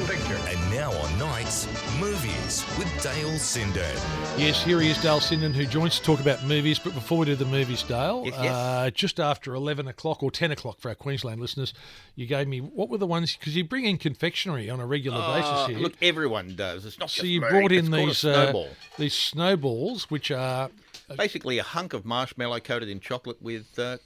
motion 0.00 0.16
picture. 0.16 0.36
And 0.48 0.70
now 0.72 0.90
on 0.92 1.18
Nights, 1.18 1.66
Movies 2.00 2.64
with 2.78 2.88
Dale 3.02 3.30
Sinden. 3.38 3.94
Yes, 4.38 4.62
here 4.64 4.80
he 4.80 4.90
is, 4.90 5.00
Dale 5.00 5.20
Sinden, 5.20 5.52
who 5.52 5.66
joins 5.66 5.98
to 5.98 6.04
talk 6.04 6.20
about 6.20 6.42
movies. 6.44 6.78
But 6.78 6.94
before 6.94 7.18
we 7.18 7.26
do 7.26 7.36
the 7.36 7.44
movies, 7.44 7.82
Dale, 7.84 8.22
Yes, 8.24 8.34
yes. 8.42 8.52
Uh, 8.54 8.90
just 8.92 9.20
after 9.20 9.54
11 9.54 9.86
o'clock 9.88 10.22
or 10.22 10.30
10 10.30 10.50
o'clock 10.52 10.80
for 10.80 10.88
our 10.88 10.94
Queensland 10.94 11.40
listeners, 11.40 11.74
you 12.16 12.26
gave 12.26 12.48
me, 12.48 12.58
what 12.60 12.88
were 12.88 12.98
the 12.98 13.06
ones? 13.06 13.36
Because 13.36 13.54
you 13.56 13.64
bring 13.64 13.84
in 13.84 13.96
confectionery 13.98 14.68
on 14.68 14.80
a 14.80 14.86
regular 14.86 15.18
Uh, 15.20 15.40
basis 15.40 15.66
here. 15.68 15.78
look, 15.78 15.94
everyone 16.02 16.56
does. 16.56 16.84
It's 16.84 16.98
not 16.98 17.10
so 17.10 17.22
just 17.22 17.28
you 17.28 17.40
me. 17.40 17.48
brought 17.48 17.72
in 17.72 17.86
It's 17.86 17.88
called 17.88 18.02
a 18.02 18.06
these 18.06 18.24
uh, 18.24 18.68
these 18.98 19.14
snowballs, 19.14 20.10
which 20.10 20.30
are, 20.30 20.70
Basically, 21.16 21.58
a 21.58 21.62
hunk 21.62 21.92
of 21.92 22.04
marshmallow 22.06 22.60
coated 22.60 22.88
in 22.88 22.98
chocolate 22.98 23.40
with 23.42 23.78
uh, 23.78 23.98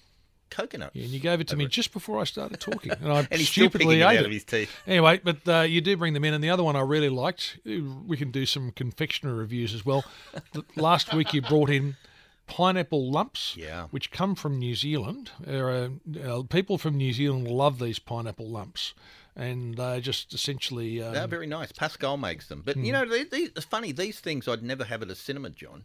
coconut. 0.50 0.92
and 0.94 1.04
you 1.04 1.20
gave 1.20 1.40
it 1.40 1.48
to 1.48 1.56
me 1.56 1.66
just 1.66 1.92
before 1.92 2.20
I 2.20 2.24
started 2.24 2.60
talking, 2.60 2.92
and 2.92 3.12
I 3.12 3.26
And 3.30 3.40
stupidly 3.40 3.96
it 4.00 4.04
ate 4.04 4.04
out 4.04 4.14
it. 4.16 4.24
of 4.26 4.30
his 4.32 4.44
teeth. 4.44 4.70
Anyway, 4.86 5.20
but 5.22 5.46
uh, 5.48 5.60
you 5.60 5.80
do 5.80 5.96
bring 5.96 6.14
them 6.14 6.24
in, 6.24 6.34
and 6.34 6.42
the 6.42 6.50
other 6.50 6.62
one 6.64 6.76
I 6.76 6.80
really 6.80 7.08
liked. 7.08 7.58
uh, 7.66 7.80
We 8.06 8.16
can 8.16 8.30
do 8.30 8.46
some 8.46 8.72
confectionery 8.72 9.36
reviews 9.36 9.74
as 9.74 9.84
well. 9.86 10.04
Last 10.76 11.12
week 11.14 11.32
you 11.34 11.42
brought 11.42 11.70
in 11.70 11.96
pineapple 12.46 13.10
lumps, 13.10 13.54
Yeah. 13.56 13.84
which 13.90 14.10
come 14.10 14.34
from 14.34 14.58
New 14.58 14.74
Zealand. 14.74 15.30
Are, 15.46 15.90
uh, 16.24 16.42
people 16.48 16.78
from 16.78 16.96
New 16.96 17.12
Zealand 17.12 17.46
love 17.48 17.78
these 17.78 17.98
pineapple 17.98 18.48
lumps, 18.48 18.94
and 19.36 19.76
they 19.76 20.00
just 20.00 20.32
essentially. 20.32 21.02
Um, 21.02 21.12
They're 21.12 21.26
very 21.26 21.46
nice. 21.46 21.72
Pascall 21.72 22.18
makes 22.18 22.48
them. 22.48 22.62
But, 22.64 22.76
you 22.78 22.92
know, 22.92 23.04
they, 23.06 23.24
they, 23.24 23.38
it's 23.54 23.64
funny. 23.66 23.92
These 23.92 24.20
things 24.20 24.48
I'd 24.48 24.62
never 24.62 24.84
have 24.84 25.02
at 25.02 25.10
a 25.10 25.14
cinema, 25.14 25.50
John. 25.50 25.84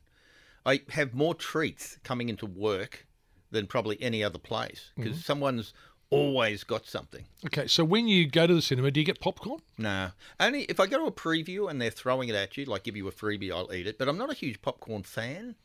I 0.65 0.81
have 0.91 1.13
more 1.13 1.35
treats 1.35 1.97
coming 2.05 2.29
into 2.29 2.45
work 2.45 3.05
than 3.53 3.67
probably 3.67 4.01
any 4.01 4.23
other 4.23 4.39
place 4.39 4.91
because 4.97 5.23
someone's 5.23 5.73
always 6.09 6.63
got 6.63 6.85
something. 6.85 7.25
okay, 7.45 7.67
so 7.67 7.83
when 7.83 8.07
you 8.07 8.27
go 8.27 8.45
to 8.45 8.53
the 8.53 8.61
cinema, 8.61 8.91
do 8.91 8.99
you 8.99 9.05
get 9.05 9.19
popcorn? 9.19 9.61
Nah. 9.77 10.09
Only 10.39 10.63
if 10.63 10.79
I 10.79 10.85
go 10.85 10.97
to 10.97 11.05
a 11.05 11.11
preview 11.11 11.69
and 11.69 11.81
they're 11.81 11.89
throwing 11.89 12.29
it 12.29 12.35
at 12.35 12.55
you, 12.57 12.65
like 12.65 12.83
give 12.83 12.95
you 12.95 13.07
a 13.07 13.11
freebie, 13.11 13.51
I'll 13.51 13.73
eat 13.73 13.87
it. 13.87 13.97
But 13.97 14.07
I'm 14.07 14.17
not 14.17 14.29
a 14.29 14.35
huge 14.35 14.61
popcorn 14.61 15.03
fan. 15.03 15.55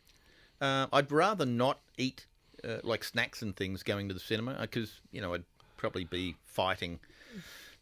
Uh, 0.60 0.86
I'd 0.92 1.12
rather 1.12 1.44
not 1.44 1.80
eat 1.96 2.26
uh, 2.64 2.78
like 2.82 3.04
snacks 3.04 3.42
and 3.42 3.54
things 3.56 3.82
going 3.82 4.08
to 4.08 4.14
the 4.14 4.20
cinema 4.20 4.56
because 4.60 5.00
you 5.12 5.20
know 5.20 5.34
I'd 5.34 5.44
probably 5.76 6.04
be 6.04 6.36
fighting 6.44 6.98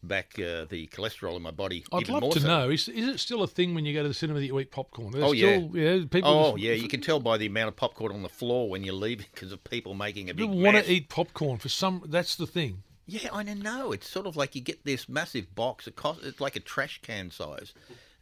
back 0.07 0.39
uh, 0.39 0.65
the 0.65 0.89
cholesterol 0.93 1.37
in 1.37 1.43
my 1.43 1.51
body. 1.51 1.85
I'd 1.93 2.09
love 2.09 2.31
to 2.33 2.41
so. 2.41 2.47
know. 2.47 2.71
Is, 2.71 2.89
is 2.89 3.09
it 3.09 3.21
still 3.21 3.43
a 3.43 3.47
thing 3.47 3.75
when 3.75 3.85
you 3.85 3.93
go 3.95 4.03
to 4.03 4.09
the 4.09 4.15
cinema 4.15 4.41
that 4.41 4.47
you 4.47 4.59
eat 4.61 4.71
popcorn? 4.71 5.13
There's 5.13 5.25
Oh, 5.25 5.33
yeah. 5.33 5.57
still, 5.59 5.77
yeah. 5.77 6.05
People 6.11 6.31
Oh 6.31 6.53
just- 6.53 6.63
yeah, 6.65 6.73
you 6.73 6.89
can 6.89 7.01
tell 7.01 7.21
by 7.21 7.37
the 7.39 7.47
amount 7.47 7.69
of 7.69 7.77
popcorn 7.77 8.13
on 8.13 8.23
the 8.23 8.29
floor 8.29 8.69
when 8.69 8.83
you 8.85 8.93
leave 8.93 9.19
because 9.33 9.53
of 9.53 9.63
people 9.65 9.95
making 9.95 10.31
a 10.31 10.35
big 10.35 10.49
People 10.49 10.59
want 10.63 10.77
to 10.77 10.91
eat 10.91 11.09
popcorn 11.09 11.59
for 11.59 11.69
some. 11.69 12.03
That's 12.07 12.37
the 12.37 12.47
thing. 12.47 12.83
Yeah, 13.09 13.29
I 13.33 13.45
don't 13.45 13.63
know. 13.63 13.93
It's 13.93 14.09
sort 14.09 14.27
of 14.27 14.37
like 14.37 14.55
you 14.57 14.61
get 14.61 14.85
this 14.85 15.09
massive 15.09 15.55
box. 15.55 15.87
It 15.87 15.95
costs. 15.95 16.25
It's 16.27 16.41
like 16.41 16.57
a 16.57 16.61
trash 16.61 17.01
can 17.03 17.31
size. 17.31 17.73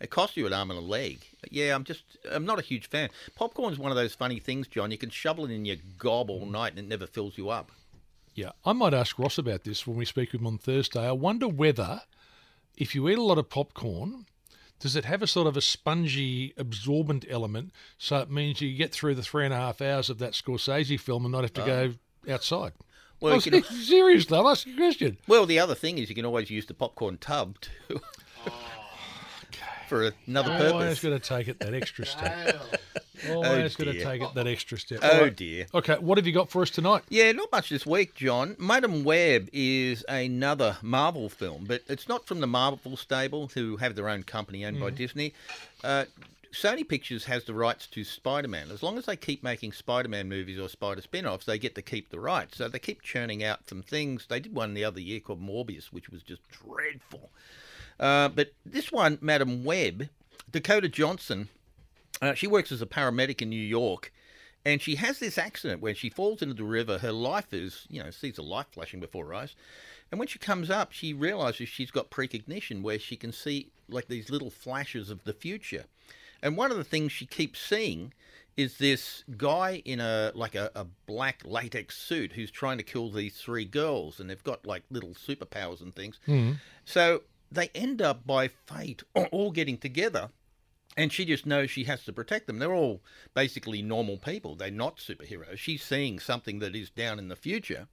It 0.01 0.11
costs 0.11 0.37
you 0.37 0.47
an 0.47 0.53
arm 0.53 0.71
and 0.71 0.79
a 0.79 0.83
leg. 0.83 1.25
Yeah, 1.51 1.75
I'm 1.75 1.85
just. 1.85 2.03
I'm 2.31 2.45
not 2.45 2.59
a 2.59 2.63
huge 2.63 2.89
fan. 2.91 3.09
Popcorn's 3.35 3.79
one 3.79 3.91
of 3.91 3.97
those 3.97 4.15
funny 4.15 4.39
things, 4.41 4.67
John. 4.67 4.91
You 4.91 4.99
can 4.99 5.09
shovel 5.09 5.47
it 5.47 5.51
in 5.53 5.65
your 5.65 5.77
gob 5.99 6.29
all 6.29 6.45
night 6.45 6.73
and 6.73 6.79
it 6.81 6.87
never 6.89 7.07
fills 7.07 7.39
you 7.39 7.49
up. 7.49 7.71
Yeah, 8.35 8.51
I 8.65 8.73
might 8.73 8.95
ask 8.95 9.19
Ross 9.19 9.39
about 9.39 9.65
this 9.65 9.87
when 9.87 9.97
we 9.97 10.05
speak 10.05 10.33
with 10.33 10.41
him 10.41 10.47
on 10.47 10.59
Thursday. 10.59 11.07
I 11.07 11.13
wonder 11.13 11.47
whether, 11.47 12.03
if 12.77 12.95
you 12.95 13.09
eat 13.09 13.19
a 13.19 13.23
lot 13.23 13.39
of 13.39 13.49
popcorn, 13.49 14.27
does 14.81 14.97
it 14.97 15.05
have 15.05 15.23
a 15.23 15.27
sort 15.27 15.47
of 15.47 15.57
a 15.57 15.61
spongy, 15.61 16.53
absorbent 16.57 17.25
element, 17.31 17.73
so 17.97 18.19
it 18.19 18.31
means 18.31 18.61
you 18.61 18.77
get 18.77 18.93
through 18.93 19.15
the 19.15 19.23
three 19.23 19.45
and 19.45 19.55
a 19.55 19.57
half 19.57 19.81
hours 19.81 20.11
of 20.11 20.19
that 20.19 20.33
Scorsese 20.33 20.99
film 20.99 21.25
and 21.25 21.33
not 21.33 21.43
have 21.43 21.53
to 21.55 21.65
go 21.65 21.95
oh. 22.29 22.33
outside? 22.33 22.73
Well, 23.21 23.35
Oh, 23.35 23.37
you 23.37 23.51
can, 23.51 23.63
seriously, 23.83 24.37
I'm 24.37 24.47
asking 24.47 24.75
a 24.75 24.77
question. 24.77 25.17
well, 25.29 25.47
the 25.47 25.61
other 25.61 25.75
thing 25.77 25.99
is 25.99 26.09
you 26.09 26.15
can 26.15 26.27
always 26.27 26.51
use 26.51 26.67
the 26.67 26.75
popcorn 26.75 27.19
tub 27.19 27.57
too. 27.61 28.01
For 29.89 30.13
another 30.27 30.51
oh, 30.51 30.73
Always 30.73 30.99
purpose. 30.99 31.03
going 31.03 31.21
to 31.21 31.29
take 31.29 31.47
it 31.47 31.61
that 31.61 31.75
extra 31.75 32.07
step. 32.07 32.61
Always 33.31 33.77
got 33.77 33.85
to 33.85 34.03
take 34.03 34.23
it 34.23 34.35
that 34.35 34.47
extra 34.47 34.79
step. 34.79 35.01
Oh 35.03 35.23
right. 35.23 35.37
dear. 35.37 35.67
Okay, 35.75 35.95
what 35.95 36.19
have 36.19 36.27
you 36.27 36.33
got 36.33 36.51
for 36.51 36.63
us 36.63 36.71
tonight? 36.71 37.03
Yeah, 37.09 37.33
not 37.33 37.51
much 37.53 37.69
this 37.71 37.87
week, 37.87 38.15
John. 38.15 38.57
Madame 38.59 39.05
Web 39.05 39.49
is 39.53 40.05
another 40.09 40.79
Marvel 40.83 41.29
film, 41.29 41.65
but 41.67 41.83
it's 41.89 42.09
not 42.09 42.27
from 42.27 42.41
the 42.41 42.47
Marvel 42.47 42.97
stable, 42.97 43.49
who 43.55 43.77
have 43.77 43.95
their 43.95 44.09
own 44.09 44.23
company 44.23 44.65
owned 44.65 44.81
by 44.81 44.91
Disney. 44.91 45.33
Uh, 45.83 46.05
Sony 46.55 46.89
Pictures 46.89 47.25
has 47.25 47.45
the 47.45 47.53
rights 47.53 47.87
to 47.89 48.05
Spider 48.05 48.47
Man. 48.47 48.71
As 48.71 48.83
long 48.83 48.97
as 48.97 49.07
they 49.07 49.17
keep 49.17 49.43
making 49.43 49.73
Spider 49.73 50.09
Man 50.09 50.29
movies 50.29 50.59
or 50.59 50.69
Spider 50.69 51.03
spin 51.03 51.27
offs, 51.27 51.47
they 51.47 51.59
get 51.59 51.75
to 51.75 51.83
keep 51.83 52.11
the 52.11 52.21
rights. 52.21 52.59
So 52.59 52.69
they 52.69 52.79
keep 52.79 53.03
churning 53.03 53.43
out 53.43 53.69
some 53.69 53.83
things. 53.83 54.27
They 54.29 54.39
did 54.39 54.55
one 54.55 54.75
the 54.75 54.85
other 54.85 55.01
year 55.01 55.21
called 55.21 55.43
Morbius, 55.43 55.87
which 55.87 56.11
was 56.11 56.23
just 56.23 56.43
dreadful. 56.51 57.31
Uh, 57.99 58.29
but 58.29 58.53
this 58.65 58.93
one, 58.93 59.19
Madame 59.21 59.65
Web, 59.65 60.09
Dakota 60.51 60.89
Johnson, 60.89 61.49
uh, 62.23 62.35
she 62.35 62.47
works 62.47 62.73
as 62.73 62.83
a 62.83 62.87
paramedic 62.87 63.43
in 63.43 63.51
New 63.51 63.57
York, 63.57 64.13
and 64.65 64.81
she 64.81 64.97
has 64.97 65.19
this 65.19 65.37
accident 65.37 65.83
where 65.83 65.95
she 65.95 66.09
falls 66.09 66.43
into 66.43 66.55
the 66.55 66.65
river. 66.65 66.99
Her 66.99 67.13
life 67.13 67.53
is, 67.53 67.87
you 67.91 68.03
know, 68.03 68.11
sees 68.11 68.39
a 68.39 68.43
light 68.43 68.67
flashing 68.73 69.01
before 69.01 69.27
her 69.27 69.35
eyes. 69.35 69.55
And 70.11 70.19
when 70.19 70.29
she 70.29 70.39
comes 70.39 70.71
up, 70.71 70.93
she 70.93 71.13
realizes 71.13 71.69
she's 71.69 71.91
got 71.91 72.11
precognition 72.11 72.83
where 72.83 72.99
she 72.99 73.17
can 73.17 73.33
see 73.33 73.71
like 73.89 74.09
these 74.09 74.31
little 74.31 74.51
flashes 74.51 75.11
of 75.11 75.25
the 75.25 75.33
future. 75.33 75.85
And 76.43 76.57
one 76.57 76.71
of 76.71 76.77
the 76.77 76.85
things 76.85 77.13
she 77.13 77.27
keeps 77.27 77.59
seeing 77.61 78.13
is 78.57 78.79
this 78.79 79.25
guy 79.37 79.83
in 79.85 79.99
a 80.01 80.31
like 80.35 80.55
a, 80.55 80.71
a 80.75 80.87
black 81.07 81.43
latex 81.45 81.97
suit 81.97 82.33
who's 82.33 82.51
trying 82.51 82.79
to 82.79 82.85
kill 82.85 83.11
these 83.11 83.37
three 83.37 83.65
girls, 83.65 84.21
and 84.21 84.31
they've 84.31 84.45
got 84.45 84.65
like 84.65 84.85
little 84.91 85.11
superpowers 85.15 85.83
and 85.83 85.95
things. 85.95 86.21
So 86.85 87.23
they 87.51 87.71
end 87.75 88.01
up 88.01 88.27
by 88.27 88.49
fate 88.49 89.03
all 89.33 89.51
getting 89.51 89.77
together 89.77 90.31
and 90.97 91.13
she 91.13 91.25
just 91.25 91.47
knows 91.47 91.71
she 91.71 91.85
has 91.85 92.05
to 92.05 92.13
protect 92.13 92.47
them. 92.47 92.59
They're 92.59 92.75
all 92.75 93.03
basically 93.35 93.83
normal 93.83 94.17
people. 94.17 94.55
They're 94.55 94.71
not 94.71 94.99
superheroes. 94.99 95.59
She's 95.59 95.83
seeing 95.83 96.19
something 96.19 96.61
that 96.61 96.77
is 96.77 96.91
down 96.91 97.19
in 97.19 97.29
the 97.29 97.37
future. 97.37 97.89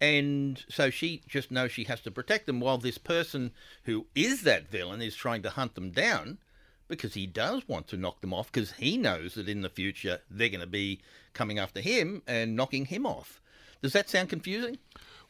And 0.00 0.62
so 0.68 0.90
she 0.90 1.22
just 1.26 1.50
knows 1.50 1.72
she 1.72 1.84
has 1.84 2.02
to 2.02 2.10
protect 2.10 2.46
them 2.46 2.60
while 2.60 2.76
this 2.78 2.98
person 2.98 3.52
who 3.84 4.06
is 4.14 4.42
that 4.42 4.70
villain 4.70 5.00
is 5.00 5.16
trying 5.16 5.42
to 5.42 5.50
hunt 5.50 5.74
them 5.74 5.90
down 5.90 6.38
because 6.88 7.14
he 7.14 7.26
does 7.26 7.66
want 7.66 7.88
to 7.88 7.96
knock 7.96 8.20
them 8.20 8.34
off 8.34 8.52
because 8.52 8.72
he 8.72 8.96
knows 8.96 9.34
that 9.34 9.48
in 9.48 9.62
the 9.62 9.70
future 9.70 10.20
they're 10.30 10.50
going 10.50 10.60
to 10.60 10.66
be 10.66 11.00
coming 11.32 11.58
after 11.58 11.80
him 11.80 12.22
and 12.26 12.54
knocking 12.54 12.84
him 12.84 13.06
off. 13.06 13.40
Does 13.82 13.94
that 13.94 14.10
sound 14.10 14.28
confusing? 14.28 14.78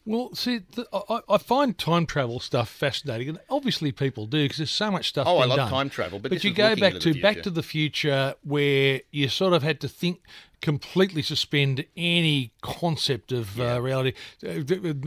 Well, 0.08 0.32
see, 0.34 0.58
the, 0.58 0.86
I, 1.10 1.20
I 1.28 1.38
find 1.38 1.76
time 1.76 2.06
travel 2.06 2.38
stuff 2.38 2.68
fascinating, 2.70 3.28
and 3.30 3.38
obviously 3.50 3.90
people 3.90 4.26
do 4.26 4.44
because 4.44 4.58
there's 4.58 4.70
so 4.70 4.90
much 4.90 5.08
stuff. 5.08 5.26
Oh, 5.26 5.38
I 5.38 5.46
love 5.46 5.56
done. 5.56 5.68
time 5.68 5.90
travel, 5.90 6.20
but 6.20 6.30
this 6.30 6.44
you 6.44 6.52
go 6.54 6.76
back 6.76 7.00
to 7.00 7.20
Back 7.20 7.42
to 7.42 7.50
the 7.50 7.62
Future, 7.62 8.34
where 8.44 9.00
you 9.10 9.28
sort 9.28 9.52
of 9.52 9.64
had 9.64 9.80
to 9.80 9.88
think 9.88 10.20
completely 10.62 11.20
suspend 11.22 11.84
any 11.96 12.50
concept 12.62 13.30
of 13.30 13.60
uh, 13.60 13.80
reality 13.82 14.12
uh, 14.44 14.48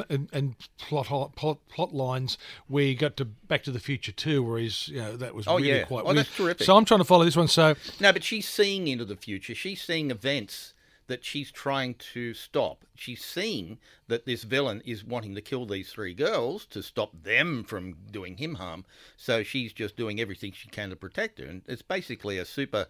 and, 0.09 0.29
and 0.31 0.55
plot, 0.77 1.07
plot 1.35 1.57
plot 1.69 1.93
lines. 1.93 2.37
Where 2.67 2.83
you 2.83 2.95
got 2.95 3.15
to 3.17 3.25
Back 3.25 3.63
to 3.63 3.71
the 3.71 3.79
Future 3.79 4.11
too, 4.11 4.43
where 4.43 4.59
he's 4.59 4.89
you 4.89 4.97
know 4.97 5.15
that 5.15 5.33
was 5.33 5.47
Oh, 5.47 5.55
really 5.55 5.69
yeah. 5.69 5.83
quite 5.85 6.01
Oh, 6.01 6.07
weird. 6.07 6.17
that's 6.17 6.35
terrific. 6.35 6.65
So 6.65 6.75
I'm 6.75 6.83
trying 6.83 6.99
to 6.99 7.05
follow 7.05 7.23
this 7.23 7.37
one. 7.37 7.47
So 7.47 7.75
No, 8.01 8.11
but 8.11 8.23
she's 8.25 8.47
seeing 8.49 8.87
into 8.89 9.05
the 9.05 9.15
future. 9.15 9.55
She's 9.55 9.81
seeing 9.81 10.11
events 10.11 10.73
that 11.09 11.25
she's 11.25 11.51
trying 11.51 11.95
to 12.13 12.33
stop. 12.33 12.85
She's 12.95 13.23
seeing 13.23 13.77
that 14.07 14.25
this 14.25 14.43
villain 14.43 14.81
is 14.85 15.03
wanting 15.03 15.35
to 15.35 15.41
kill 15.41 15.65
these 15.65 15.91
three 15.91 16.13
girls 16.13 16.65
to 16.67 16.81
stop 16.81 17.11
them 17.23 17.63
from 17.65 17.95
doing 18.09 18.37
him 18.37 18.55
harm. 18.55 18.85
So 19.17 19.43
she's 19.43 19.73
just 19.73 19.97
doing 19.97 20.21
everything 20.21 20.53
she 20.53 20.69
can 20.69 20.89
to 20.91 20.95
protect 20.95 21.39
her. 21.39 21.45
And 21.45 21.61
it's 21.67 21.81
basically 21.81 22.37
a 22.37 22.45
super. 22.45 22.87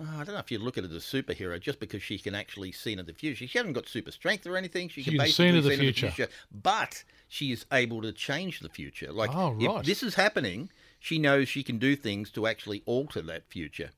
oh, 0.00 0.08
I 0.18 0.24
don't 0.24 0.34
know 0.34 0.38
if 0.40 0.50
you 0.50 0.58
look 0.58 0.78
at 0.78 0.84
it 0.84 0.92
as 0.92 0.96
a 1.14 1.22
superhero 1.22 1.60
just 1.60 1.80
because 1.80 2.02
she 2.02 2.18
can 2.18 2.34
actually 2.34 2.72
see 2.72 2.92
into 2.92 3.04
the 3.04 3.12
future. 3.12 3.46
She 3.46 3.58
hasn't 3.58 3.74
got 3.74 3.86
super 3.88 4.10
strength 4.12 4.46
or 4.46 4.56
anything. 4.56 4.88
She, 4.88 5.02
She 5.02 5.10
can 5.10 5.20
can 5.20 5.28
see 5.28 5.46
into 5.48 5.60
the 5.60 5.72
into 5.72 5.92
future. 5.92 6.28
But 6.50 7.04
she 7.28 7.52
is 7.52 7.66
able 7.72 8.00
to 8.02 8.12
change 8.12 8.60
the 8.60 8.68
future. 8.70 9.12
Like 9.12 9.30
Oh, 9.34 9.50
right. 9.52 9.80
if 9.80 9.86
this 9.86 10.02
is 10.02 10.14
happening, 10.14 10.70
she 11.00 11.18
knows 11.18 11.48
she 11.48 11.62
can 11.62 11.78
do 11.78 11.94
things 11.96 12.30
to 12.32 12.46
actually 12.46 12.82
alter 12.86 13.20
that 13.22 13.46
future. 13.48 13.90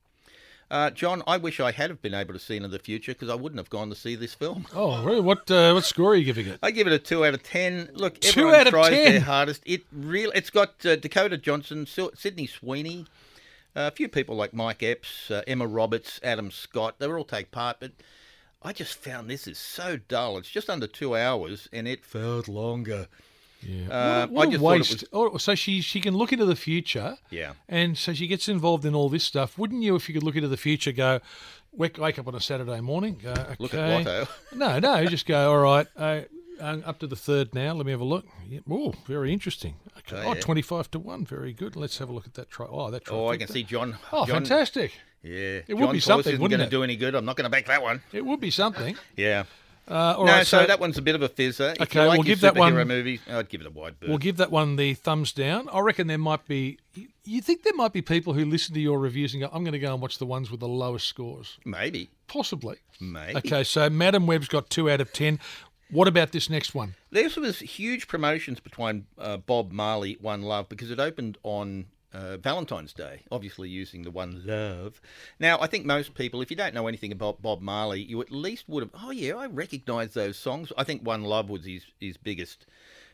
Uh, 0.71 0.89
John, 0.89 1.21
I 1.27 1.35
wish 1.35 1.59
I 1.59 1.73
had 1.73 1.89
have 1.89 2.01
been 2.01 2.13
able 2.13 2.33
to 2.33 2.39
see 2.39 2.55
into 2.55 2.69
the 2.69 2.79
future 2.79 3.11
because 3.11 3.27
I 3.27 3.35
wouldn't 3.35 3.59
have 3.59 3.69
gone 3.69 3.89
to 3.89 3.95
see 3.95 4.15
this 4.15 4.33
film. 4.33 4.67
oh, 4.73 5.03
really? 5.03 5.19
What 5.19 5.51
uh, 5.51 5.73
what 5.73 5.83
score 5.83 6.13
are 6.13 6.15
you 6.15 6.23
giving 6.23 6.47
it? 6.47 6.59
I 6.63 6.71
give 6.71 6.87
it 6.87 6.93
a 6.93 6.97
two 6.99 7.25
out 7.25 7.33
of 7.33 7.43
ten. 7.43 7.89
Look, 7.93 8.21
Two 8.21 8.29
everyone 8.43 8.55
out 8.55 8.67
of 8.67 8.71
tries 8.71 8.89
10? 8.91 9.11
their 9.11 9.19
hardest. 9.19 9.63
It 9.65 9.83
really, 9.91 10.31
it's 10.33 10.49
got 10.49 10.85
uh, 10.85 10.95
Dakota 10.95 11.37
Johnson, 11.37 11.85
Sydney 11.85 12.47
Sweeney, 12.47 13.05
uh, 13.75 13.89
a 13.91 13.91
few 13.91 14.07
people 14.07 14.37
like 14.37 14.53
Mike 14.53 14.81
Epps, 14.81 15.29
uh, 15.29 15.41
Emma 15.45 15.67
Roberts, 15.67 16.21
Adam 16.23 16.49
Scott. 16.51 16.95
They 16.99 17.07
all 17.07 17.25
take 17.25 17.51
part, 17.51 17.81
but 17.81 17.91
I 18.63 18.71
just 18.71 18.93
found 18.95 19.29
this 19.29 19.47
is 19.47 19.57
so 19.57 19.97
dull. 19.97 20.37
It's 20.37 20.49
just 20.49 20.69
under 20.69 20.87
two 20.87 21.17
hours, 21.17 21.67
and 21.73 21.85
it 21.85 22.05
felt 22.05 22.47
longer. 22.47 23.07
Yeah. 23.63 23.89
Uh, 23.89 24.27
what 24.27 24.53
a, 24.53 24.57
what 24.59 24.71
I 24.73 24.75
a 24.75 24.79
just 24.79 25.07
thought 25.07 25.25
it 25.27 25.33
waste. 25.33 25.35
Oh, 25.35 25.37
so 25.37 25.55
she 25.55 25.81
she 25.81 26.01
can 26.01 26.15
look 26.15 26.31
into 26.33 26.45
the 26.45 26.55
future. 26.55 27.17
Yeah. 27.29 27.53
And 27.69 27.97
so 27.97 28.13
she 28.13 28.27
gets 28.27 28.47
involved 28.49 28.85
in 28.85 28.95
all 28.95 29.09
this 29.09 29.23
stuff. 29.23 29.57
Wouldn't 29.57 29.83
you, 29.83 29.95
if 29.95 30.07
you 30.09 30.13
could 30.13 30.23
look 30.23 30.35
into 30.35 30.47
the 30.47 30.57
future, 30.57 30.91
go, 30.91 31.19
wake, 31.71 31.97
wake 31.97 32.19
up 32.19 32.27
on 32.27 32.35
a 32.35 32.39
Saturday 32.39 32.81
morning, 32.81 33.19
go, 33.21 33.31
okay. 33.31 33.55
Look 33.59 33.73
at 33.73 34.05
Watto. 34.05 34.27
No, 34.55 34.79
no, 34.79 35.05
just 35.05 35.25
go, 35.25 35.51
all 35.51 35.59
right, 35.59 35.87
uh, 35.95 36.21
uh, 36.59 36.77
up 36.85 36.99
to 36.99 37.07
the 37.07 37.15
third 37.15 37.53
now. 37.55 37.73
Let 37.73 37.85
me 37.85 37.91
have 37.91 38.01
a 38.01 38.05
look. 38.05 38.25
Yeah. 38.47 38.59
Oh, 38.69 38.93
very 39.07 39.31
interesting. 39.33 39.75
Okay. 39.99 40.23
Oh, 40.25 40.31
Oh, 40.31 40.33
25 40.35 40.91
to 40.91 40.99
1. 40.99 41.25
Very 41.25 41.53
good. 41.53 41.75
Let's 41.75 41.97
have 41.99 42.09
a 42.09 42.13
look 42.13 42.25
at 42.27 42.33
that 42.35 42.49
try. 42.49 42.67
Oh, 42.69 42.91
that 42.91 43.05
try. 43.05 43.15
Oh, 43.17 43.27
I 43.29 43.37
can 43.37 43.47
see 43.47 43.63
John. 43.63 43.97
Oh, 44.11 44.25
John, 44.25 44.43
fantastic. 44.45 44.91
Yeah, 45.23 45.61
It 45.67 45.75
would 45.75 45.79
John 45.79 45.91
be 45.93 45.97
Toys 45.99 46.03
something, 46.03 46.29
isn't 46.33 46.41
wouldn't 46.41 46.59
going 46.59 46.69
to 46.69 46.75
do 46.75 46.83
any 46.83 46.95
good. 46.95 47.13
I'm 47.15 47.25
not 47.25 47.35
going 47.35 47.43
to 47.45 47.49
back 47.49 47.67
that 47.67 47.81
one. 47.83 48.01
It 48.11 48.25
would 48.25 48.39
be 48.39 48.49
something. 48.51 48.95
Yeah. 49.15 49.43
Uh, 49.91 50.15
all 50.17 50.25
no, 50.25 50.31
right, 50.31 50.47
so, 50.47 50.65
that 50.65 50.79
one's 50.79 50.97
a 50.97 51.01
bit 51.01 51.15
of 51.15 51.21
a 51.21 51.27
fizzer. 51.27 51.73
If 51.75 51.81
Okay, 51.81 52.07
like 52.07 52.17
we'll 52.19 52.23
give 52.23 52.39
that 52.41 52.55
one- 52.55 52.73
movies, 52.87 53.19
I'd 53.29 53.49
give 53.49 53.59
it 53.59 53.67
a 53.67 53.69
wide 53.69 53.99
berth. 53.99 54.07
We'll 54.07 54.19
give 54.19 54.37
that 54.37 54.49
one 54.49 54.77
the 54.77 54.93
thumbs 54.93 55.33
down. 55.33 55.67
I 55.69 55.81
reckon 55.81 56.07
there 56.07 56.17
might 56.17 56.47
be. 56.47 56.79
you- 57.25 57.41
think 57.41 57.63
there 57.63 57.73
might 57.73 57.91
be 57.91 58.01
people 58.01 58.33
who 58.33 58.45
listen 58.45 58.73
to 58.75 58.79
your 58.79 58.99
reviews 58.99 59.33
and 59.33 59.43
go, 59.43 59.49
I'm 59.51 59.63
going 59.63 59.73
to 59.73 59.79
go 59.79 59.91
and 59.91 60.01
watch 60.01 60.17
the 60.17 60.25
ones 60.25 60.49
with 60.49 60.61
the 60.61 60.67
lowest 60.67 61.07
scores? 61.07 61.57
Maybe. 61.65 62.09
Possibly. 62.27 62.77
Maybe. 63.01 63.37
Okay, 63.39 63.63
so 63.65 63.89
Madame 63.89 64.27
Web's 64.27 64.47
got 64.47 64.69
two 64.69 64.89
out 64.89 65.01
of 65.01 65.11
10. 65.11 65.39
What 65.89 66.07
about 66.07 66.31
this 66.31 66.49
next 66.49 66.73
one? 66.73 66.95
This 67.11 67.35
was 67.35 67.59
huge 67.59 68.07
promotions 68.07 68.61
between 68.61 69.07
uh, 69.17 69.37
Bob 69.37 69.73
Marley, 69.73 70.17
One 70.21 70.41
Love, 70.41 70.69
because 70.69 70.89
it 70.89 70.99
opened 71.01 71.37
on 71.43 71.87
uh, 72.13 72.37
Valentine's 72.37 72.93
Day, 72.93 73.21
obviously 73.31 73.69
using 73.69 74.03
the 74.03 74.11
One 74.11 74.43
Love. 74.45 75.01
Now, 75.39 75.59
I 75.59 75.67
think 75.67 75.85
most 75.85 76.13
people, 76.13 76.41
if 76.41 76.49
you 76.49 76.57
don't 76.57 76.73
know 76.73 76.87
anything 76.87 77.11
about 77.11 77.41
Bob 77.41 77.61
Marley, 77.61 78.01
you 78.01 78.21
at 78.21 78.31
least 78.31 78.67
would 78.67 78.83
have, 78.83 78.91
oh, 79.03 79.11
yeah, 79.11 79.35
I 79.35 79.47
recognise 79.47 80.13
those 80.13 80.37
songs. 80.37 80.71
I 80.77 80.83
think 80.83 81.03
One 81.03 81.23
Love 81.23 81.49
was 81.49 81.65
his, 81.65 81.85
his 81.99 82.17
biggest. 82.17 82.65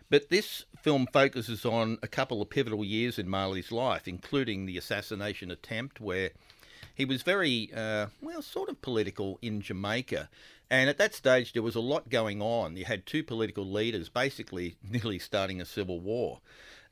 But 0.09 0.29
this 0.29 0.65
film 0.81 1.07
focuses 1.11 1.65
on 1.65 1.97
a 2.01 2.07
couple 2.07 2.41
of 2.41 2.49
pivotal 2.49 2.83
years 2.83 3.19
in 3.19 3.27
Marley's 3.27 3.71
life, 3.71 4.07
including 4.07 4.65
the 4.65 4.77
assassination 4.77 5.51
attempt, 5.51 5.99
where 5.99 6.31
he 6.95 7.05
was 7.05 7.21
very, 7.21 7.69
uh, 7.75 8.07
well, 8.21 8.41
sort 8.41 8.69
of 8.69 8.81
political 8.81 9.37
in 9.41 9.61
Jamaica. 9.61 10.29
And 10.69 10.89
at 10.89 10.97
that 10.97 11.13
stage, 11.13 11.53
there 11.53 11.61
was 11.61 11.75
a 11.75 11.81
lot 11.81 12.09
going 12.09 12.41
on. 12.41 12.75
You 12.75 12.85
had 12.85 13.05
two 13.05 13.23
political 13.23 13.65
leaders 13.69 14.09
basically 14.09 14.77
nearly 14.89 15.19
starting 15.19 15.61
a 15.61 15.65
civil 15.65 15.99
war. 15.99 16.39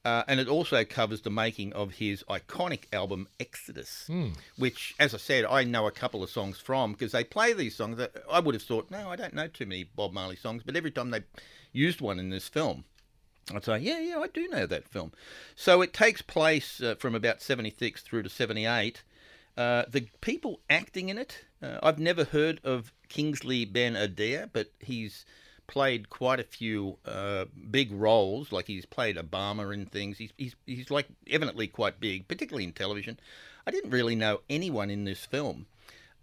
Uh, 0.06 0.24
and 0.28 0.40
it 0.40 0.48
also 0.48 0.86
covers 0.86 1.22
the 1.22 1.32
making 1.32 1.74
of 1.74 1.94
his 1.94 2.24
iconic 2.30 2.84
album 2.94 3.28
Exodus, 3.40 4.08
which, 4.56 4.94
as 5.00 5.16
I 5.16 5.18
said, 5.18 5.46
I 5.46 5.64
know 5.64 5.88
a 5.88 5.92
couple 5.92 6.22
of 6.22 6.30
songs 6.30 6.60
from 6.60 6.92
because 6.92 7.12
they 7.12 7.24
play 7.24 7.54
these 7.54 7.76
songs. 7.76 7.98
That 7.98 8.12
I 8.32 8.40
would 8.40 8.54
have 8.54 8.62
thought, 8.62 8.92
no, 8.92 9.10
I 9.10 9.16
don't 9.16 9.34
know 9.34 9.48
too 9.48 9.66
many 9.66 9.84
Bob 9.84 10.14
Marley 10.14 10.36
songs, 10.36 10.62
but 10.64 10.76
every 10.76 10.92
time 10.92 11.10
they 11.10 11.22
used 11.74 12.02
one 12.02 12.20
in 12.20 12.30
this 12.30 12.48
film, 12.48 12.86
I'd 13.54 13.64
say, 13.66 13.80
yeah, 13.80 14.00
yeah, 14.00 14.20
I 14.20 14.28
do 14.28 14.48
know 14.48 14.68
that 14.68 14.88
film. 14.88 15.12
So 15.56 15.82
it 15.82 15.92
takes 15.92 16.22
place 16.22 16.82
uh, 16.82 16.96
from 17.00 17.16
about 17.16 17.42
76 17.42 18.02
through 18.04 18.24
to 18.24 18.30
78. 18.30 19.02
Uh, 19.58 19.86
the 19.90 20.08
people 20.22 20.60
acting 20.70 21.10
in 21.10 21.18
it, 21.18 21.46
uh, 21.64 21.80
I've 21.82 22.00
never 22.00 22.26
heard 22.26 22.60
of 22.64 22.94
Kingsley 23.10 23.66
Ben-Adir, 23.66 24.50
but 24.54 24.72
he's 24.80 25.26
played 25.68 26.10
quite 26.10 26.40
a 26.40 26.44
few 26.44 26.98
uh, 27.06 27.46
big 27.70 27.92
roles. 27.92 28.52
Like 28.52 28.68
he's 28.68 28.86
played 28.86 29.18
Obama 29.18 29.74
in 29.74 29.86
things. 29.86 30.18
He's, 30.18 30.32
he's, 30.38 30.56
he's 30.66 30.92
like 30.92 31.08
evidently 31.30 31.68
quite 31.68 32.00
big, 32.00 32.28
particularly 32.28 32.64
in 32.64 32.74
television. 32.74 33.20
I 33.68 33.72
didn't 33.72 33.92
really 33.92 34.16
know 34.16 34.42
anyone 34.50 34.90
in 34.90 35.06
this 35.06 35.26
film. 35.26 35.66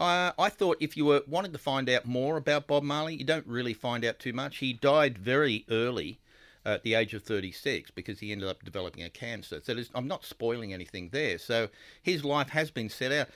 Uh, 0.00 0.32
I 0.38 0.48
thought 0.48 0.78
if 0.80 0.96
you 0.96 1.04
were 1.04 1.22
wanted 1.28 1.52
to 1.52 1.58
find 1.58 1.88
out 1.88 2.06
more 2.06 2.36
about 2.36 2.66
Bob 2.66 2.82
Marley, 2.82 3.14
you 3.14 3.24
don't 3.24 3.46
really 3.46 3.74
find 3.74 4.04
out 4.04 4.18
too 4.18 4.32
much. 4.32 4.58
He 4.58 4.72
died 4.72 5.18
very 5.18 5.64
early, 5.70 6.18
at 6.64 6.82
the 6.82 6.94
age 6.94 7.14
of 7.14 7.22
36, 7.22 7.90
because 7.90 8.20
he 8.20 8.32
ended 8.32 8.48
up 8.48 8.64
developing 8.64 9.02
a 9.02 9.10
cancer. 9.10 9.60
So 9.62 9.76
I'm 9.94 10.06
not 10.06 10.24
spoiling 10.24 10.72
anything 10.72 11.08
there. 11.12 11.38
So 11.38 11.68
his 12.02 12.24
life 12.24 12.50
has 12.50 12.70
been 12.70 12.88
set 12.88 13.12
out. 13.12 13.28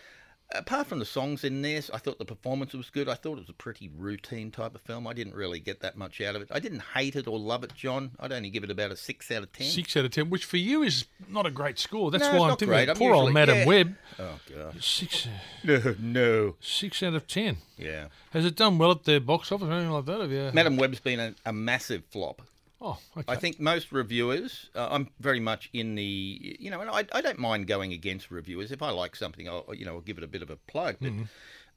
Apart 0.55 0.87
from 0.87 1.01
the 1.01 1.05
songs 1.05 1.43
in 1.43 1.61
this, 1.63 1.91
I 1.93 1.99
thought 1.99 2.19
the 2.21 2.25
performance 2.25 2.73
was 2.73 2.89
good. 2.89 3.09
I 3.09 3.15
thought 3.15 3.33
it 3.33 3.41
was 3.41 3.49
a 3.49 3.53
pretty 3.53 3.91
routine 3.97 4.53
type 4.53 4.77
of 4.77 4.81
film. 4.83 5.07
I 5.09 5.13
didn't 5.13 5.35
really 5.35 5.59
get 5.59 5.81
that 5.81 5.97
much 5.97 6.21
out 6.21 6.37
of 6.37 6.43
it. 6.43 6.49
I 6.53 6.61
didn't 6.61 6.83
hate 6.95 7.17
it 7.17 7.27
or 7.27 7.37
love 7.37 7.65
it, 7.65 7.75
John. 7.75 8.13
I'd 8.21 8.31
only 8.33 8.51
give 8.51 8.63
it 8.63 8.71
about 8.71 8.93
a 8.93 8.97
six 8.97 9.29
out 9.33 9.43
of 9.43 9.53
ten. 9.53 9.67
Six 9.67 9.97
out 9.97 10.05
of 10.05 10.13
10, 10.13 10.31
which 10.31 10.45
for 10.45 10.57
you 10.57 10.83
is 10.85 11.07
not 11.29 11.47
a 11.47 11.51
great 11.51 11.81
score. 11.81 12.13
That's 12.13 12.25
No, 12.31 12.39
why 12.39 12.51
I'm 12.51 12.57
thinking 12.57 12.69
great. 12.69 12.89
poor 12.97 13.13
old 13.13 13.25
usually- 13.25 13.33
Madame 13.33 13.57
yeah. 13.59 13.67
Web. 13.67 13.97
Oh 14.21 14.39
god. 14.55 14.83
Six, 14.83 15.27
uh, 15.27 15.31
No, 15.65 15.95
no. 15.99 16.55
six 16.61 17.03
out 17.03 17.15
of 17.15 17.27
10. 17.27 17.57
Yeah. 17.77 18.07
Has 18.31 18.45
it 18.47 18.55
done 18.55 18.79
well 18.79 18.93
at 18.93 19.03
the 19.03 19.19
box 19.19 19.51
office 19.51 19.67
or 19.67 19.73
anything 19.73 19.91
like 19.91 20.05
that? 20.07 20.21
Have 20.21 20.31
you? 20.31 20.51
Madame 20.55 20.77
Web's 20.77 21.01
been 21.01 21.19
a, 21.19 21.35
a 21.45 21.53
massive 21.53 22.05
flop. 22.11 22.41
Oh, 22.81 22.99
okay. 23.17 23.25
I 23.29 23.37
think 23.37 23.61
most 23.61 23.93
reviewers, 23.93 24.71
uh, 24.75 24.89
I'm 24.91 25.09
very 25.21 25.41
much 25.41 25.71
in 25.73 25.95
the, 25.95 26.57
you 26.61 26.71
know, 26.71 26.81
and 26.81 26.91
I, 26.91 27.05
I 27.13 27.21
don't 27.21 27.39
mind 27.39 27.67
going 27.67 27.93
against 27.93 28.31
reviewers. 28.31 28.73
If 28.73 28.83
I 28.83 28.91
like 28.91 29.17
something, 29.17 29.49
I'll, 29.49 29.67
you 29.75 29.85
know, 29.85 29.95
I'll 29.95 30.01
give 30.01 30.19
it 30.19 30.25
a 30.25 30.29
bit 30.29 30.43
of 30.43 30.51
a 30.51 30.57
plug. 30.57 30.97
But 31.01 31.13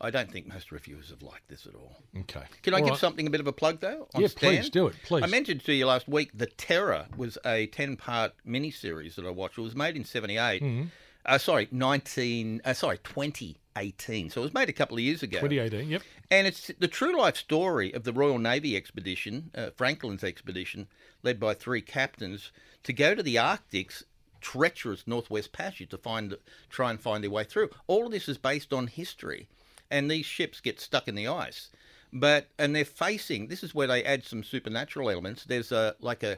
I 0.02 0.12
don't 0.12 0.32
think 0.32 0.48
most 0.48 0.72
reviewers 0.72 1.10
have 1.10 1.22
liked 1.22 1.50
this 1.50 1.66
at 1.66 1.76
all. 1.76 1.98
Okay. 2.18 2.44
Can 2.64 2.74
I 2.74 2.80
give 2.80 2.90
right. 2.90 2.98
something 2.98 3.28
a 3.28 3.30
bit 3.30 3.42
of 3.42 3.48
a 3.48 3.52
plug 3.52 3.82
though? 3.82 4.08
Yeah, 4.18 4.28
Stan? 4.28 4.56
please 4.56 4.70
do 4.70 4.88
it, 4.88 4.96
please. 5.04 5.24
I 5.24 5.28
mentioned 5.28 5.64
to 5.66 5.74
you 5.74 5.86
last 5.88 6.08
week, 6.08 6.32
The 6.34 6.46
Terror 6.46 7.06
was 7.18 7.38
a 7.46 7.68
ten-part 7.68 8.34
miniseries 8.48 9.16
that 9.16 9.26
I 9.26 9.30
watched. 9.30 9.58
It 9.58 9.62
was 9.62 9.76
made 9.76 9.98
in 9.98 10.06
'78. 10.06 10.62
Mm-hmm. 10.62 10.88
Uh, 11.26 11.38
sorry, 11.38 11.68
19. 11.72 12.62
Uh, 12.64 12.74
sorry, 12.74 12.98
2018. 13.04 14.30
So 14.30 14.42
it 14.42 14.44
was 14.46 14.54
made 14.54 14.70
a 14.70 14.74
couple 14.74 14.98
of 14.98 15.04
years 15.04 15.24
ago. 15.24 15.40
2018, 15.40 15.90
yep. 15.90 16.02
And 16.32 16.48
it's 16.48 16.72
the 16.80 16.88
true 16.88 17.18
life 17.18 17.36
story 17.36 17.94
of 17.94 18.04
the 18.04 18.14
Royal 18.14 18.40
Navy 18.40 18.76
expedition, 18.76 19.52
uh, 19.56 19.70
Franklin's 19.76 20.24
expedition, 20.24 20.88
led 21.24 21.40
by 21.40 21.54
three 21.54 21.82
captains, 21.82 22.52
to 22.84 22.94
go 22.94 23.16
to 23.16 23.24
the 23.24 23.38
Arctic's 23.38 24.04
treacherous 24.42 25.06
Northwest 25.06 25.52
Passage 25.52 25.90
to 25.90 25.98
find, 25.98 26.36
try 26.70 26.90
and 26.90 27.00
find 27.00 27.24
their 27.24 27.32
way 27.32 27.44
through. 27.44 27.70
All 27.88 28.06
of 28.06 28.12
this 28.12 28.30
is 28.30 28.38
based 28.38 28.74
on 28.74 28.88
history, 28.88 29.48
and 29.92 30.10
these 30.10 30.26
ships 30.26 30.62
get 30.62 30.80
stuck 30.80 31.08
in 31.08 31.16
the 31.16 31.28
ice. 31.28 31.70
But 32.12 32.48
and 32.58 32.76
they're 32.76 32.86
facing. 32.86 33.48
This 33.48 33.64
is 33.64 33.76
where 33.76 33.86
they 33.86 34.04
add 34.04 34.24
some 34.24 34.44
supernatural 34.44 35.10
elements. 35.12 35.44
There's 35.44 35.72
a 35.72 35.96
like 36.00 36.24
a 36.24 36.38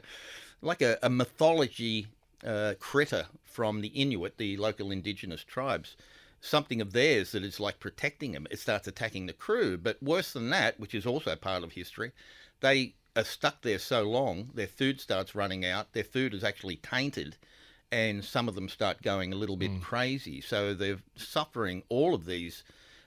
like 0.60 0.82
a, 0.82 0.98
a 1.02 1.08
mythology 1.08 2.08
uh, 2.44 2.74
critter 2.78 3.26
from 3.44 3.80
the 3.80 3.88
Inuit, 3.88 4.38
the 4.38 4.56
local 4.56 4.90
indigenous 4.90 5.44
tribes, 5.44 5.96
something 6.40 6.80
of 6.80 6.92
theirs 6.92 7.32
that 7.32 7.44
is 7.44 7.60
like 7.60 7.80
protecting 7.80 8.32
them. 8.32 8.46
It 8.50 8.58
starts 8.58 8.88
attacking 8.88 9.26
the 9.26 9.32
crew. 9.32 9.78
But 9.78 10.02
worse 10.02 10.32
than 10.32 10.50
that, 10.50 10.78
which 10.80 10.94
is 10.94 11.06
also 11.06 11.36
part 11.36 11.62
of 11.62 11.72
history, 11.72 12.12
they 12.60 12.94
are 13.14 13.24
stuck 13.24 13.62
there 13.62 13.78
so 13.78 14.02
long, 14.02 14.50
their 14.54 14.66
food 14.66 15.00
starts 15.00 15.34
running 15.34 15.64
out, 15.64 15.92
their 15.92 16.04
food 16.04 16.34
is 16.34 16.42
actually 16.42 16.76
tainted, 16.76 17.36
and 17.90 18.24
some 18.24 18.48
of 18.48 18.54
them 18.54 18.68
start 18.68 19.02
going 19.02 19.32
a 19.32 19.36
little 19.36 19.56
bit 19.56 19.82
crazy. 19.82 20.40
So 20.40 20.72
they're 20.72 21.00
suffering 21.16 21.82
all 21.88 22.14
of 22.14 22.24
these. 22.24 22.64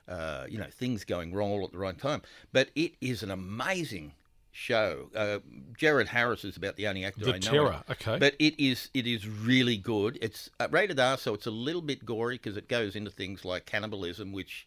Uh, 0.08 0.46
you 0.48 0.60
know, 0.60 0.68
things 0.70 1.04
going 1.04 1.34
wrong 1.34 1.50
all 1.50 1.66
at 1.66 1.72
the 1.72 1.80
right 1.80 1.98
time. 1.98 2.22
But 2.54 2.70
it 2.76 2.94
is 3.02 3.24
an 3.24 3.32
amazing 3.32 4.14
show. 4.56 5.10
Uh, 5.14 5.40
Jared 5.78 6.08
Harris 6.08 6.46
is 6.46 6.56
about 6.56 6.78
the 6.78 6.88
only 6.88 7.04
actor 7.04 7.26
The 7.26 7.34
I 7.34 7.40
know. 7.40 7.52
Terror, 7.52 7.84
okay. 7.92 8.18
But 8.18 8.36
it 8.40 8.58
is 8.58 8.90
it 8.94 9.06
is 9.06 9.28
really 9.28 9.78
good. 9.78 10.18
It's 10.22 10.50
uh, 10.60 10.68
rated 10.72 11.00
R, 11.00 11.18
so 11.18 11.34
it's 11.34 11.46
a 11.46 11.52
little 11.52 11.82
bit 11.82 12.06
gory 12.06 12.36
because 12.36 12.58
it 12.58 12.68
goes 12.68 12.96
into 12.96 13.12
things 13.12 13.44
like 13.44 13.66
cannibalism, 13.66 14.32
which, 14.32 14.66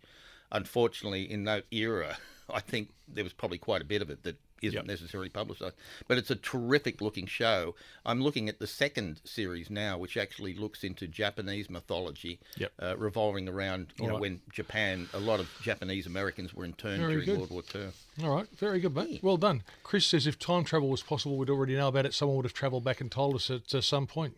unfortunately, 0.53 1.31
in 1.31 1.45
that 1.45 1.65
era, 1.71 2.19
I 2.53 2.61
think 2.61 2.91
there 3.09 3.25
was 3.25 3.33
probably 3.33 3.59
quite 3.59 3.81
a 3.81 3.87
bit 3.87 4.03
of 4.03 4.11
it 4.11 4.23
that 4.25 4.37
isn't 4.63 4.77
Yep. 4.77 4.87
necessarily 4.87 5.29
publicised. 5.29 5.75
But 6.07 6.19
it's 6.19 6.31
a 6.31 6.37
terrific 6.37 7.01
looking 7.01 7.27
show. 7.27 7.75
I'm 8.05 8.23
looking 8.23 8.49
at 8.49 8.59
the 8.59 8.67
second 8.67 9.21
series 9.25 9.71
now, 9.71 9.99
which 9.99 10.17
actually 10.17 10.55
looks 10.55 10.85
into 10.85 11.07
Japanese 11.07 11.69
mythology, 11.71 12.39
Yep. 12.57 12.73
uh, 12.81 12.97
revolving 12.97 13.49
around 13.49 13.89
you 13.99 14.05
know 14.07 14.15
Alright. 14.15 14.21
when 14.21 14.41
Japan, 14.53 15.09
a 15.13 15.19
lot 15.21 15.41
of 15.41 15.49
Japanese 15.63 16.07
Americans 16.07 16.53
were 16.55 16.65
interned 16.65 17.01
Very 17.01 17.13
during 17.15 17.27
good. 17.27 17.39
World 17.39 17.51
War 17.51 17.63
Two. 17.63 17.93
All 18.23 18.31
right, 18.35 18.49
very 18.57 18.81
good, 18.81 18.95
mate. 18.95 19.23
Well 19.23 19.37
done. 19.37 19.63
Chris 19.83 20.07
says 20.07 20.27
if 20.27 20.39
time 20.39 20.65
travel 20.65 20.89
was 20.89 21.03
possible, 21.03 21.37
we'd 21.37 21.51
already 21.51 21.75
know 21.77 21.89
about 21.89 22.07
it. 22.07 22.15
Someone 22.15 22.37
would 22.37 22.45
have 22.47 22.55
travelled 22.55 22.85
back 22.85 23.01
and 23.01 23.11
told 23.11 23.35
us 23.37 23.51
at 23.51 23.75
uh, 23.75 23.81
some 23.81 24.07
point. 24.07 24.37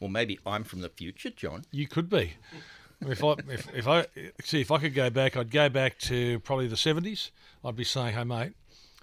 Well, 0.00 0.10
maybe 0.10 0.38
I'm 0.44 0.64
from 0.64 0.80
the 0.80 0.88
future, 0.88 1.30
John. 1.30 1.64
You 1.70 1.86
could 1.86 2.10
be. 2.10 2.34
If 3.04 3.24
I 3.24 3.32
if, 3.48 3.74
if 3.74 3.88
I 3.88 4.06
see 4.44 4.60
if 4.60 4.70
I 4.70 4.78
could 4.78 4.94
go 4.94 5.10
back, 5.10 5.36
I'd 5.36 5.50
go 5.50 5.68
back 5.68 5.98
to 6.00 6.38
probably 6.40 6.68
the 6.68 6.76
seventies. 6.76 7.32
I'd 7.64 7.74
be 7.74 7.82
saying, 7.84 8.14
"Hey, 8.14 8.22
mate, 8.24 8.52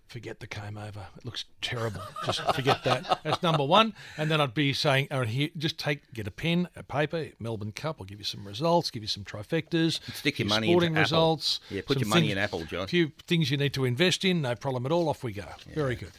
forget 0.09 0.39
the 0.39 0.47
came 0.47 0.77
over. 0.77 1.07
It 1.17 1.23
looks 1.25 1.45
terrible. 1.61 2.01
Just 2.25 2.41
forget 2.55 2.83
that. 2.83 3.19
That's 3.23 3.41
number 3.43 3.63
one." 3.63 3.93
And 4.17 4.29
then 4.29 4.41
I'd 4.41 4.53
be 4.53 4.73
saying, 4.73 5.07
"Aaron, 5.11 5.27
here, 5.29 5.49
just 5.57 5.77
take 5.77 6.11
get 6.13 6.27
a 6.27 6.31
pen, 6.31 6.67
a 6.75 6.83
paper, 6.83 7.29
Melbourne 7.39 7.71
Cup. 7.71 7.97
I'll 7.99 8.05
give 8.05 8.19
you 8.19 8.25
some 8.25 8.45
results, 8.45 8.89
give 8.91 9.03
you 9.03 9.07
some 9.07 9.23
trifectas, 9.23 9.99
Stick 10.13 10.39
your 10.39 10.47
money 10.47 10.67
sporting 10.67 10.89
into 10.89 10.99
Apple. 11.01 11.03
results. 11.35 11.59
Yeah, 11.69 11.81
put 11.85 11.99
your 11.99 12.07
money 12.09 12.21
things- 12.23 12.31
in 12.33 12.37
Apple, 12.37 12.65
John. 12.65 12.83
A 12.83 12.87
few 12.87 13.11
things 13.27 13.51
you 13.51 13.57
need 13.57 13.73
to 13.75 13.85
invest 13.85 14.25
in. 14.25 14.41
No 14.41 14.55
problem 14.55 14.85
at 14.85 14.91
all. 14.91 15.07
Off 15.09 15.23
we 15.23 15.31
go. 15.31 15.45
Very 15.73 15.95
good. 15.95 16.11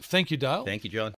Thank 0.00 0.30
you, 0.30 0.36
Dale. 0.36 0.64
Thank 0.64 0.84
you, 0.84 0.90
John. 0.90 1.12